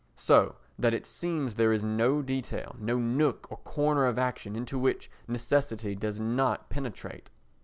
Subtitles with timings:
[0.15, 4.79] So that it seems there is no detail, no nook or corner of action, into
[4.79, 7.29] which necessity does not penetrate.